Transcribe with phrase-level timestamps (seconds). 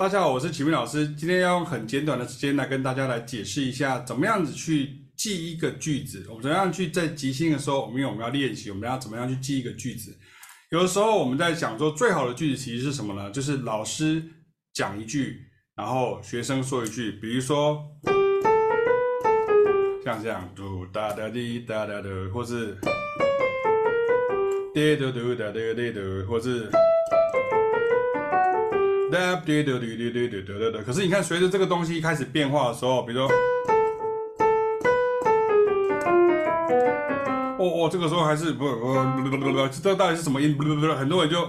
[0.00, 1.06] 大家好，我是启明老师。
[1.08, 6.24] 今天要用很简短的时间来跟大家来解释一下，怎么样子去记一个句子。
[6.30, 10.16] 我们怎么样去在即兴的时候，因为我们要练习，我们要怎么样去记一个句子。
[10.70, 13.30] 有的时候我们在讲说，最好的句子其实是什么呢？
[13.30, 14.22] 就是老师
[14.72, 15.38] 讲一句，
[15.76, 17.12] 然后学生说一句。
[17.20, 17.84] 比如说
[20.02, 22.74] 像这样，嘟哒哒滴哒哒的，或是
[24.72, 26.70] 滴嘟嘟哒哒滴嘟，或是。
[29.10, 33.28] 对对对对对对对可是你看，随着这个东西开始变化的时候，比如说，
[37.58, 40.56] 哦哦，这个时候还是不不不不不，这到底是什么音？
[40.56, 41.44] 不不不，很多人就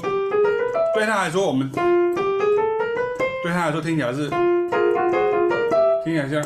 [0.96, 4.30] 对他来说，我们对他来说听起来是
[6.04, 6.44] 听起来像。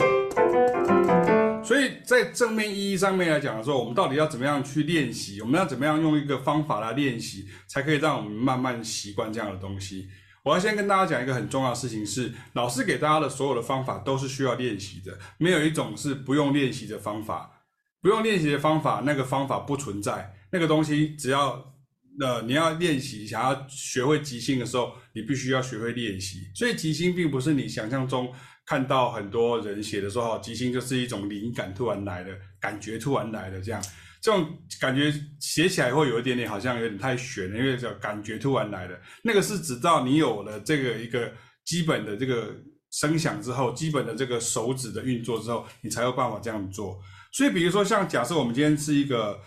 [1.64, 5.42] 所以在正面意义上面来讲的时候，我们到底要怎么样去练习？
[5.42, 10.08] 我们要怎么样用一个方法来练习，才可以让我们慢慢习惯这样的东西？
[10.46, 17.52] 我要先跟大家讲一个很重要的事情是，老师给大家的所有的方法都是需要练习的，没有一种是不用练习的方法。
[18.00, 20.32] 不用练习的方法，那个方法不存在。
[20.52, 21.74] 那个东西只要
[22.20, 26.42] 呃你要练习，想要学会即兴的时候，你必须要学会练习。
[26.54, 28.32] 所以即兴并不是你想象中
[28.68, 33.84] 看到很多人写的说，即兴就是一种灵感突然来的，感觉突然来的这样。
[34.26, 41.32] 这种感觉写起来会有一点点好像有点太玄了，因为叫感觉突然来的，那个是直到你有了这个一个
[41.64, 42.52] 基本的这个
[42.90, 47.00] 声响之后，基本的这个手指的运作之后，你才有办法这样做。
[47.32, 49.40] 所以，比如说像假设我们今天是一个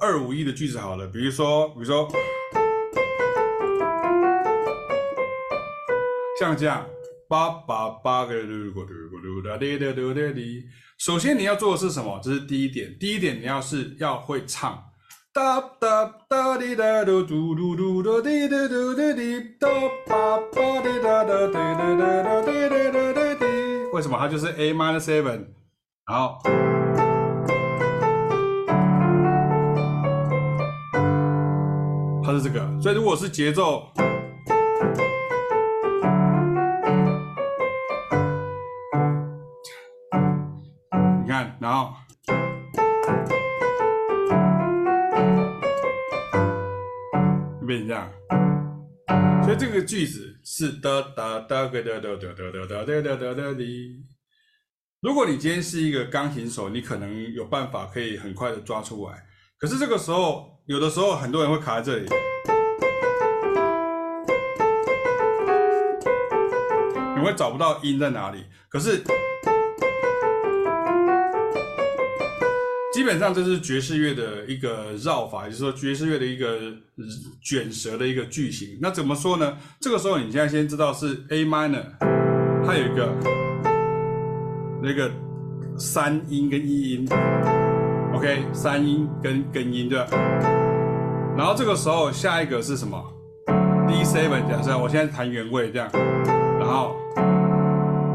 [0.00, 2.08] 二五一的句子好了，比如说，比如说
[6.38, 6.86] 像这样，
[7.28, 10.62] 八八八个噜咕噜咕噜哒滴哒哒哒滴。
[10.98, 12.20] 首先你要做的是什么？
[12.22, 12.96] 这是第一点。
[12.98, 14.82] 第一点你要是要会唱。
[15.32, 19.68] 哒哒哒滴哒嘟嘟嘟嘟嘟滴哒嘟哒滴哒
[20.06, 23.44] 叭叭滴哒哒滴哒哒哒滴哒哒哒滴。
[23.92, 24.16] 为什么？
[24.18, 25.46] 它就是 A minor seven，
[26.06, 26.38] 然后
[32.24, 32.80] 它是这个。
[32.80, 33.92] 所以如果是节奏。
[41.60, 41.92] 然后
[47.66, 48.08] 变成这样，
[49.42, 53.64] 所以这个句子是哒哒哒个哒哒哒哒哒哒哒哒哒哒的。
[55.02, 59.24] 如果你今天是一个钢琴手，你可能有办法可以很快的抓出来。
[59.58, 62.08] 可是这个时候，有的时候很多人会卡在这里，
[67.16, 68.44] 你会找不到音在哪里。
[68.68, 69.02] 可是。
[72.96, 76.58] 基本上这是爵士乐的一个绕法，也就是说爵士乐的一个
[77.42, 78.78] 卷舌的一个句型。
[78.80, 79.54] 那怎么说呢？
[79.78, 81.84] 这个时候你现在先知道是 A minor，
[82.64, 83.14] 它有一个
[84.82, 85.10] 那个
[85.76, 87.06] 三音跟一音
[88.14, 90.06] ，OK，三音跟根音对吧？
[91.36, 92.98] 然后这个时候下一个是什么
[93.86, 95.86] ？D seven，假设我现在弹原位这样，
[96.58, 96.96] 然后，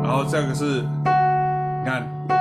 [0.01, 2.40] 然后这个是，你看。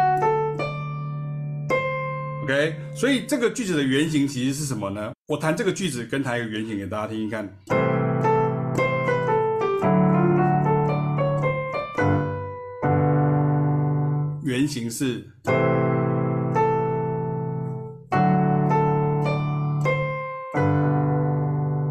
[2.42, 5.12] OK，所以这个句子的原型其实是什么呢？
[5.28, 7.48] 我弹这个句子跟弹一个原型给大家听听看。
[14.42, 15.24] 原型是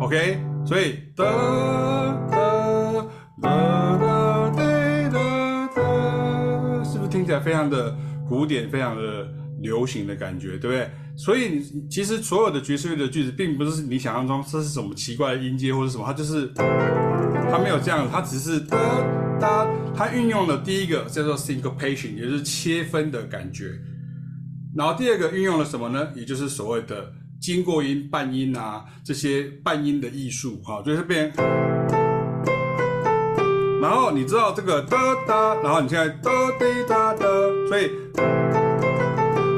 [0.02, 1.24] OK，所以哒
[2.30, 2.42] 哒
[3.40, 3.48] 哒
[3.98, 7.96] 哒哒哒哒，是不是听起来非常的
[8.28, 9.39] 古典，非常的？
[9.62, 10.90] 流行的感觉，对不对？
[11.16, 18.78] 所以其实所有的爵士乐的句子，并不是你想象中这是什么奇怪的音阶或者什么，它就是它没有这样，它只是哒
[19.40, 23.78] 哒，它运用了第一个叫做 syncopation，也就是切分的感觉，
[24.76, 26.08] 然后第二个运用了什么呢？
[26.16, 31.34] 也就是所谓的经过音、半音啊这些半音的艺术，哈，就是变。
[33.82, 34.98] 然后你知道这个哒
[35.28, 37.26] 哒，然后你现在哒滴哒哒，
[37.68, 37.90] 所以。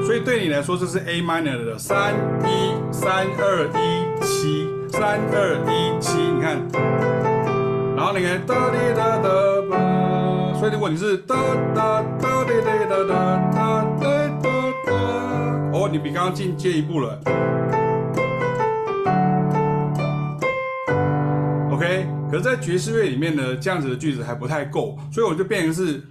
[0.06, 2.14] 所以对你来说，这是 A minor 的三
[2.44, 6.62] 一三二一七三二一七，你看，
[7.96, 9.30] 然后你看哒滴哒哒
[9.70, 11.36] 吧，所以如果你是哒
[11.74, 14.08] 哒哒滴滴哒哒哒哒
[14.86, 14.92] 哒，
[15.72, 17.18] 哦，你比刚刚进阶一步了。
[21.72, 26.02] OK，可是，在爵士乐里面呢，这样子的句子还不太够，所以我就变成是。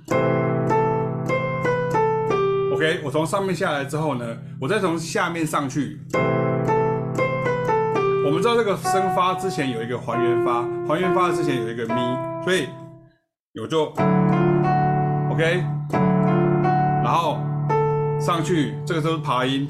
[2.81, 4.25] OK，我从上面下来之后呢，
[4.59, 6.00] 我再从下面上去。
[8.25, 12.67] 我们知道这个升发之前有一个还原发，还原发之前有一个咪，所以
[13.53, 13.93] 有就
[15.31, 15.62] OK，
[17.05, 17.38] 然后
[18.19, 19.67] 上去，这个都是爬音，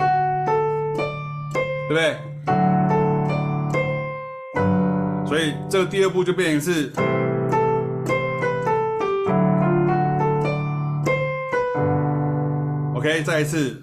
[1.88, 2.16] 对不对？
[5.26, 6.92] 所以这个第二步就变成是
[13.00, 13.82] OK，再一次。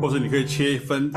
[0.00, 1.10] 或者你可以切一分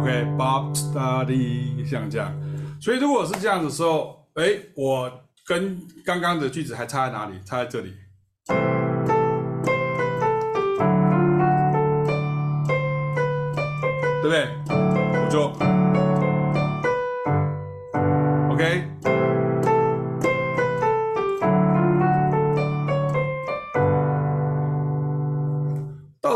[0.00, 2.34] ，OK，Bob study 像这样，
[2.80, 5.08] 所以如果是这样的时候，哎，我
[5.46, 7.34] 跟刚刚的句子还差在哪里？
[7.44, 7.94] 差在这里，
[14.20, 14.48] 对不对？
[14.66, 15.63] 我就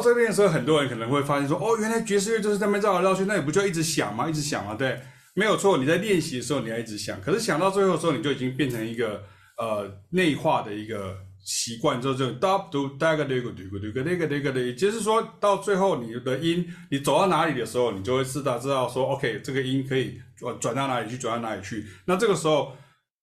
[0.09, 4.29] 这边的时候，很多人可能会发现说：“哦，原来爵士乐就是在那绕来绕去，那你不就一直想吗？
[4.29, 4.75] 一直想吗？
[4.75, 5.01] 对，
[5.35, 5.79] 没有错。
[5.79, 7.21] 你在练习的时候，你要一直想。
[7.21, 9.23] 可是想到最后的时候，你就已经变成一个
[9.59, 21.87] 呃内化的一个习惯，就是 do do da ga do do do do ga ga ga 也就是说到最后，你的音你走到哪里的时候，你就会知道知道说，OK，这个音可以转转到哪里去，转到哪里去。
[22.07, 22.77] 那这个时候，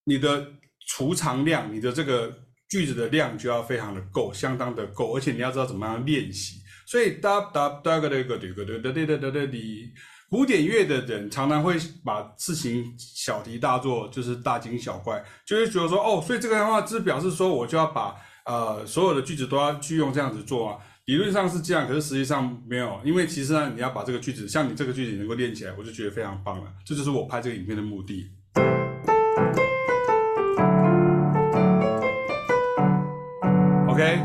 [0.05, 0.47] 你的
[0.87, 2.33] 储藏量，你的这个
[2.69, 6.61] 句子的量就要非常的够，相当的够，而且你要知道怎么样练习。
[6.85, 9.91] 所以哒哒哒个那个对个对对对对对对，
[10.29, 18.15] 古典乐的人常常会把事情小题大做，就是大惊小怪，就是觉得说哦，所以这个的话，就是表示说我就要把
[18.45, 20.77] 呃所有的句子都要去用这样子做啊。
[21.05, 26.71] 理论上是这样，可是实际上没有，因为其实呢，你要把这个句子，像你这个句子能够练起来，我就觉得非常棒了。
[26.83, 28.31] 这就是我拍这个影片的目的。
[33.87, 34.19] OK，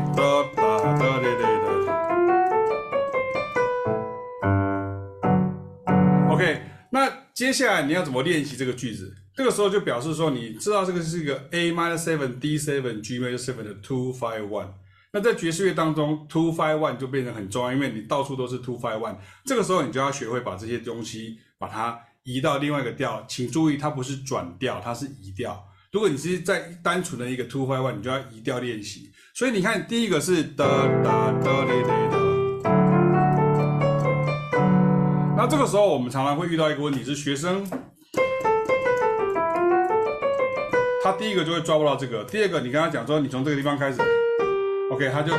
[7.41, 9.15] 接下来你要怎么练习这个句子？
[9.33, 14.67] 这个时候就表示说，你知道这个是一个 A minor seven D seven G major seven 的 two five one。
[15.11, 19.15] 那在爵士乐当中，two five one 就变得很重要，因为你到处都是 two five one。
[19.43, 23.25] 这个时候你就要学会把这些东西把它移到另外一个调。
[23.27, 25.67] 请注意，它不是转调，它是移调。
[25.91, 29.11] 如果你是在单纯的一个 two five one，你就要移调练习。
[29.33, 30.63] 所以你看，第一个是哒
[31.03, 32.20] 哒哒嘞嘞的。
[35.51, 37.67] 这个时候，我们常常会遇到一个问题，是学生
[41.03, 43.99] 他第一个就会抓不到这个，第二个你跟他讲说，你从这个地方开始
[44.89, 45.33] ，OK，他就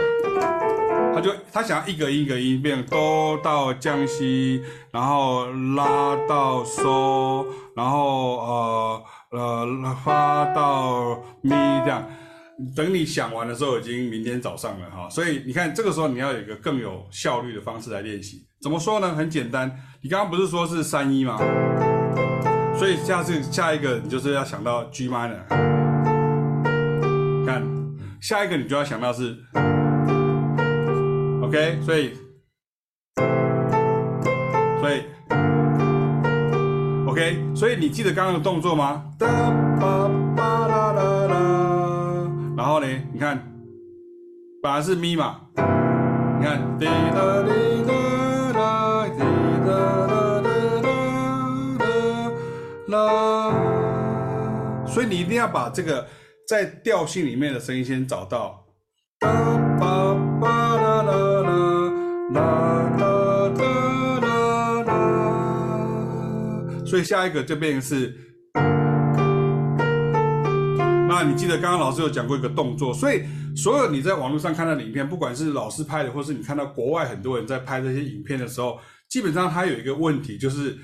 [1.15, 12.07] 他就他想要一个音一个音变哆到降西，然后拉到嗦，然后呃呃发到咪这样。
[12.75, 18.47] 等你想完的时候，已经明天早上了哈，所以你看这个时候你要有一个更有效率的方式来练习。
[18.61, 19.15] 怎么说呢？
[19.15, 19.71] 很简单，
[20.01, 21.39] 你刚刚不是说是三一吗？
[22.79, 25.43] 所以下次下一个你就是要想到 G minor。
[27.45, 27.63] 看，
[28.21, 29.37] 下一个你就要想到是
[31.43, 32.13] OK，所以
[34.81, 35.03] 所以
[37.07, 39.05] OK，所以你记得刚刚的动作吗？
[42.63, 42.87] 然后呢？
[43.13, 43.43] 你看，
[44.63, 47.51] 本来是咪嘛，你看，滴答滴
[47.89, 47.93] 答
[48.53, 49.19] 答，滴
[49.67, 50.87] 答答答
[52.87, 52.97] 答啦。
[54.87, 56.07] 所以你一定要把这个
[56.47, 58.65] 在调性里面的声音先找到。
[66.87, 68.17] 所以下一个就变是。
[71.13, 73.23] 那你记得刚刚老师有讲过一个动作，所以
[73.55, 78.79] 所有你在网络上看到的影片，不管是老师拍的，或是你看到国外很多人在拍这些影片的时候，
[79.09, 80.79] 基本上他有一个问题，就是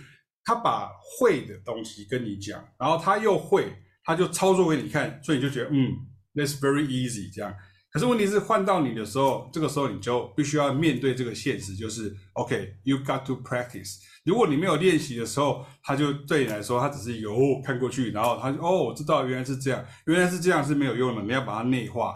[0.45, 3.73] 他把会的东西跟你讲，然后他又会，
[4.05, 5.93] 他就操作给你看，所以你就觉得嗯
[6.35, 7.55] ，that's very easy 这样。
[7.91, 13.97] 可是问题是换到你的时候，这个时候你就必须要面对这个现实，就是 OK，you got to practice。
[14.25, 22.13] 如果你没有练习的时候，他就对你来说，他只是有看过去，然后他就哦，我知道原来是这样，原来是这样是没有用的，你要把它内化。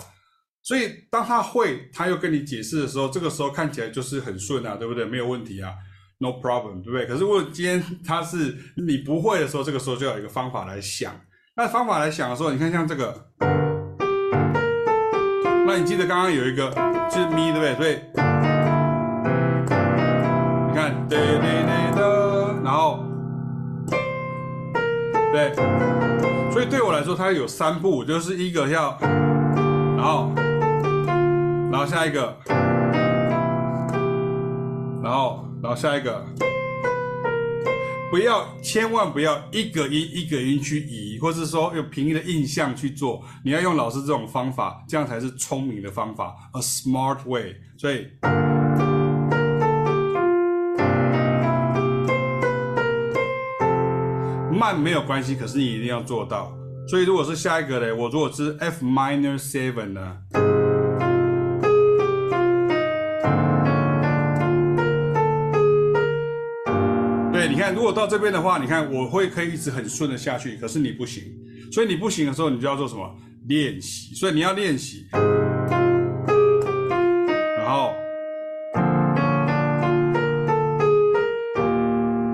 [0.62, 5.07] 所以当他会，他又跟你解释的时候，这个时候看起来就是很顺啊，对不对？
[5.07, 5.73] 没有问题啊
[6.19, 7.07] ，no problem，对不对？
[7.07, 11.19] 可是如果今天他是你不会的时候，这个时候就要有一个方法来想。
[11.57, 13.72] 那方法来想的时候，你看像这个。
[15.75, 16.71] 那你记得刚刚有一个
[17.11, 17.75] 是咪，对不对？
[17.75, 17.99] 所以
[20.69, 22.00] 你看，哒哒哒哒，
[22.62, 23.02] 然后
[25.33, 25.55] 对，
[26.50, 28.99] 所以对我来说，它有三步，就是一个要，
[29.97, 32.37] 然后，然后下一个，
[35.02, 36.23] 然后然后下一个，
[38.12, 47.57] 不要千万不要一个音一个音去移，或是说用凭你的印象去做，你要用老师这种方法，这样才是聪明的方法，a smart way。
[47.78, 48.07] 所以。
[54.52, 56.52] 慢没有关系，可是你一定要做到。
[56.87, 60.19] 所以如果是下一个嘞，我如果是 F minor seven 呢？
[67.52, 71.23] 你看，如果到这边的话，你看我会可以一直很顺的下去，可是你不行。
[71.71, 73.14] 所以你不行的时候，你就要做什么？
[73.47, 74.14] 练习。
[74.14, 75.04] 所以你要练习，
[77.59, 77.92] 然后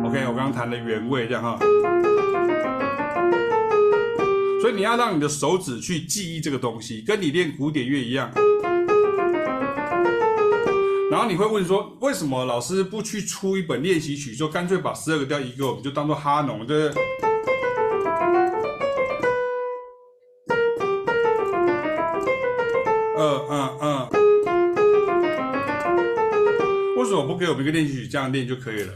[0.07, 1.59] ，OK，我刚刚弹的原味这样哈。
[4.61, 8.31] 所以你要让你的手指去记忆这个东西，跟你练古典乐一样。
[11.11, 17.03] 然后你会问说，为什么老师不去出一本练习曲，就干脆把十二个调移给我们，就当做哈农，对不对？
[23.17, 24.09] 嗯嗯嗯。
[26.97, 28.93] 为什么不给我们一个练习曲这样练就可以了？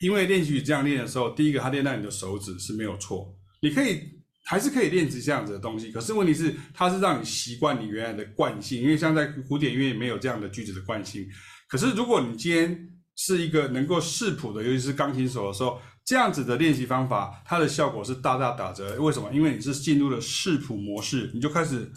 [0.00, 4.19] 因为练习曲这样练的时候，第一个它练到你的手指是没有错，你可以。
[4.50, 11.24] 还是可以练习这样子的东西，可是问题是，它是让你习惯你原来的惯性，因为像在古典音乐没有这样的句子的惯性。
[11.68, 19.00] 可是如果你今天是一个能够视谱的，尤其是钢琴手的时候，这样子的练习方法，它的效果是大大打折。
[19.00, 19.30] 为什么？
[19.32, 21.88] 因为你是进入了视谱模式，你就开始，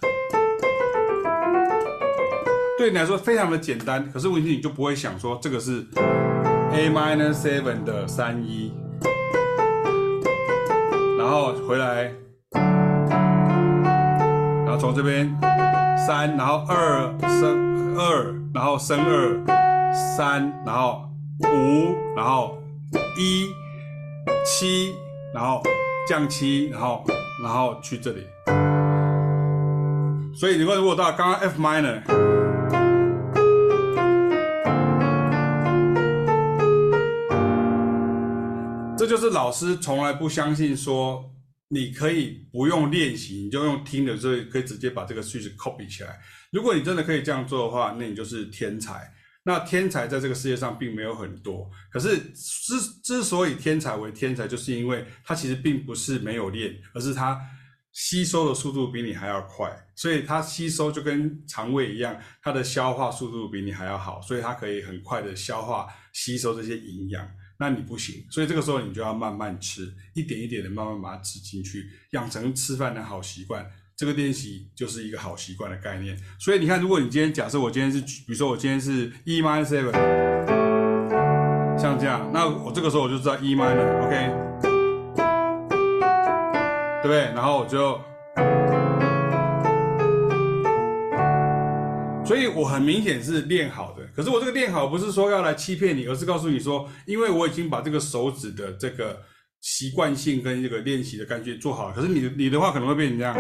[2.78, 4.08] 对你来说非常的简单。
[4.12, 5.84] 可是问题你就不会想说这个是
[6.72, 8.72] A minor seven 的三一，
[11.18, 12.14] 然后回来。
[14.78, 15.34] 从这边
[15.98, 21.10] 三，然后二升二，然后升二三，然后
[21.42, 22.58] 五，然后
[23.18, 23.48] 一
[24.46, 24.94] 七，
[25.34, 25.62] 然后
[26.08, 27.04] 降七，然后
[27.44, 28.28] 然后去这里。
[30.36, 32.02] 所以你会如果到刚刚 F minor，
[38.98, 41.33] 这就是老师从来不相信说。
[41.74, 46.20] 你可以不用练习，你就用听的，所以可以直接把这个句子 copy 起来。
[46.52, 49.12] 如果你真的可以这样做的话，那你就是天才。
[49.46, 57.38] 那天才在这个世界上并没有很多，可是之之所以天才为天才，就是因为他其实并不是没有练，而是他
[57.92, 67.30] 吸收的速度比你还要快，所以他吸收就跟肠胃一样，他的消化速度比你还要好，所以他可以很快的消化吸收这些营养。
[67.64, 73.66] 那你不行，所以这个时候你就要慢慢吃，一点一点的慢慢把它吃进去，养成吃饭的好习惯。
[73.96, 76.18] 这个练习就是一个好习惯的概念。
[76.38, 79.94] 所以你看，如果你今天假设我今天是，比如说我今天是 E minor seven，
[81.80, 84.30] 像这样，那我这个时候我就知道 E minor，OK，
[87.02, 87.32] 对不对？
[87.34, 87.98] 然后我就。
[92.26, 99.20] 所以我很明显是练好的，可是我这个练好不是说要来欺骗你，而是告诉你说，因为我已经把这个手指的这个
[99.60, 101.92] 习惯性跟这个练习的感觉做好。
[101.92, 103.36] 可是你你的话可能会变成这样，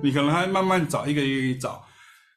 [0.00, 1.84] 你可能还慢慢找一个一个找。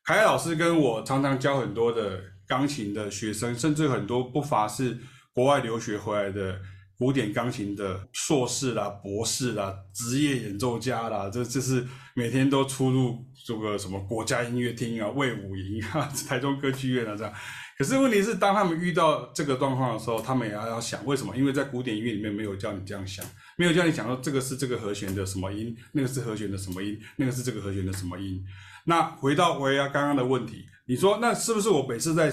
[0.04, 4.98] 凯凯老师跟我常常教很多的钢琴的学生，甚至很多不乏是
[5.32, 6.60] 国外留学回来的。
[7.00, 17.34] 古典钢琴的硕士啦、博士啦、职业演奏家啦，这这是每天都出入这个什么国家音乐厅啊、卫武营啊、 台中歌剧院啊这样。
[17.78, 21.38] 可是问题是，当他们遇到这个状况的时候，他们也要要想为什么？
[21.38, 23.26] 因为在古典音乐里面没有叫你这样想，
[23.56, 28.44] 没有叫你想说这个是这个和弦的什么音，那个是和弦的什么音，那个是这个和弦的什么音。
[28.84, 32.30] 那回到维亚刚刚的问题，你说那是不是我每次在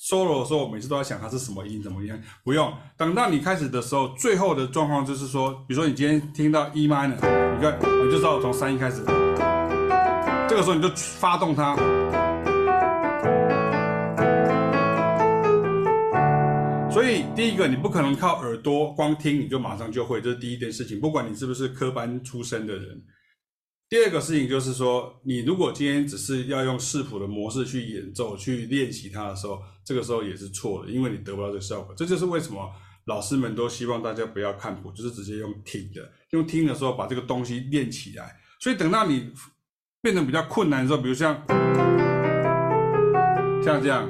[0.00, 2.18] ？solo 的时候，我每次都要想它是什么音，怎么样？
[2.44, 9.02] 不用，等到你开始的时候，最后的状况就是说，比如说你今天听到 E minor，你看，你就知道从三一开始，
[10.48, 11.76] 这个时候你就发动它。
[16.90, 23.02] 所以第一个，你不可能靠耳朵光听你就马上就会，这是第一件事情，不管你是不是科班出身的人。
[23.88, 31.94] 第二个事情就是说，你如果今天只是要用视谱的模式去演奏、去练习它的时候，这个时候也是错的，因为你得不到这个效果。
[31.96, 32.70] 这就是为什么
[33.06, 38.36] 老师们都希望大家不要看谱，就是直接用听的，用听的时候把这个东西练起来。
[38.60, 39.32] 所以等到你
[40.02, 41.34] 变得比较困难的时候，比如像
[43.64, 44.06] 像这样，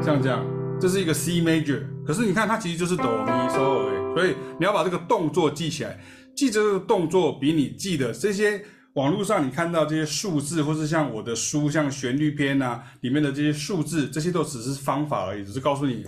[0.00, 0.46] 像这样，
[0.80, 6.00] 这是一个 C major，可是你看它其实就是哆咪嗦而已，所以你要把这个动作记起来。
[6.36, 8.64] 记这个动作比你记的这些
[8.94, 16.04] 网络上你看到这些数字，或是像我的书，像旋律篇啊里面的这些数字，这些都只是方法而已，只是告诉你，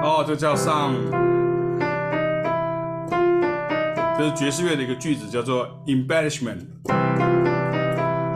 [0.00, 0.94] 哦，这叫上，
[4.16, 6.60] 这是爵士乐的一个句子，叫做 embellishment，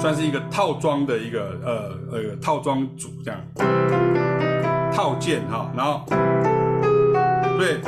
[0.01, 3.41] 算是一个套装的一个呃呃套装组这样，
[4.93, 6.05] 套件哈，然后。
[7.59, 7.83] 对，你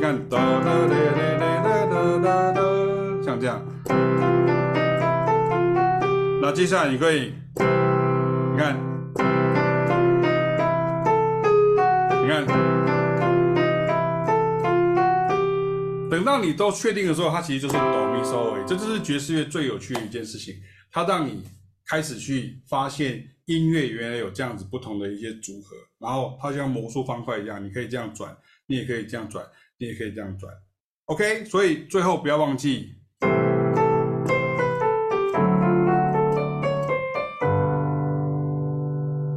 [0.00, 0.16] 像
[3.44, 3.62] 这样。
[6.40, 8.74] 那接下来你可以，你看，
[12.22, 12.46] 你看，
[16.08, 18.66] 等到你都确定的时候，它其实就是哆咪嗦而已。
[18.66, 20.54] 这就是爵士乐最有趣的一件事情，
[20.90, 21.44] 它让你
[21.86, 23.28] 开始去发现。
[23.46, 28.34] 音乐原来有这样子不同的一些组合，然后它像魔术方块一样，你可以这样转，
[28.66, 29.44] 你也可以这样转，
[29.76, 30.50] 你也可以这样转。
[31.04, 32.94] OK，所以最后不要忘记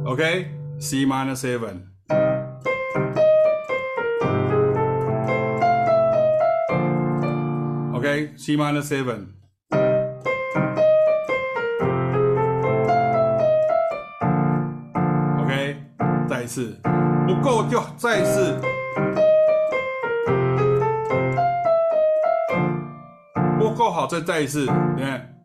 [0.08, 1.76] ，OK，C minor seven，OK，C
[8.56, 9.26] minor seven。
[15.38, 15.76] OK，
[16.26, 16.74] 再一次
[17.26, 18.58] 不够就再一次，
[23.58, 24.60] 不够好再再一次，
[24.96, 25.37] 你看，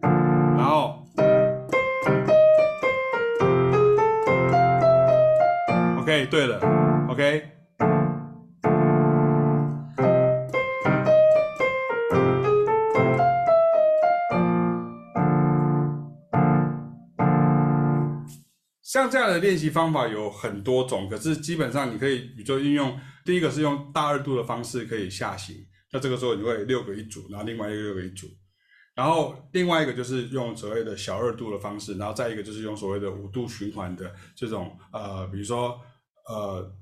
[6.33, 6.59] 对了
[7.11, 7.47] ，OK。
[18.81, 25.55] 像这样的练习方法有很多种，可是基本上你可以，宇宙运用第一个是用大二度的方式可以下行，
[25.91, 28.25] 那这个时候你会六个一组，然后另外一个六个一组，
[28.95, 35.79] 然后另外一个就是用所谓的小二度的方式，然后再一个就是用所谓的五度循环的这种呃，比如说
[36.27, 36.75] 呃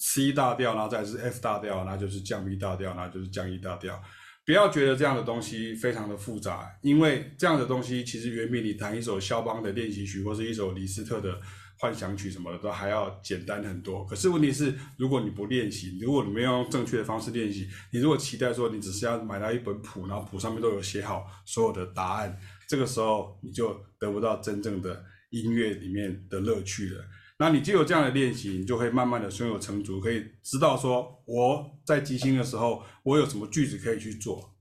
[0.00, 4.02] C 大调，然后再是 F 大调，那就是降 B 大调，那就是降 E 大调。
[4.46, 11.38] 不要觉得这样的东西非常的复杂，因为这样的东西其实远比你弹一首肖邦的练习曲或是一首李斯特的
[11.78, 14.06] 幻想曲什么的都还要简单很多。
[14.06, 22.34] 可是问题是，如果你不练习，如果你没有用正确的方式练习，你如果期待说你只是要买到一本谱，然后谱上面都有写好所有的答案，
[22.66, 27.04] 这个时候你就得不到真正的音乐里面的乐趣了。
[27.40, 34.56] 那你就有这样的练习，你就会慢慢的胸有成竹，可以知道说我在即兴的时候，我有什么句子可以去做。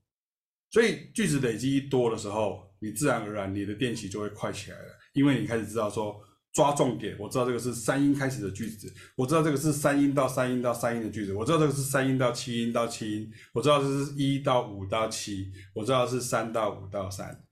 [0.70, 6.22] 所以句子累积一多的时候，你自然而然你的练习就会快起来了，因为你开始知道说
[6.54, 7.18] 抓重点。
[7.18, 17.44] 我知道这个是三音开始的句子，我知道这个是三音到三音到三音的句子，我知道这个是三音到七音到七音，我知道这是一到五到七，我知道是三到五到三。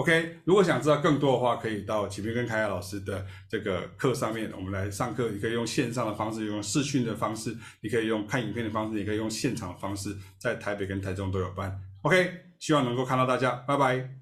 [0.00, 5.28] OK，如果想知道更多的话，可以到启明跟凯亚老师的这个课上面，我们来上课。
[5.28, 11.78] 你可以用线上的方式，用视讯的方式，你可以用看影片的方式，你可以用现场的方式，在台北跟台中都有办。
[12.00, 14.19] OK，希望能够看到大家，拜拜。